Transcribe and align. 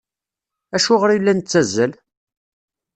Acuɣer 0.75 1.09
i 1.11 1.19
la 1.19 1.33
nettazzal? 1.37 1.91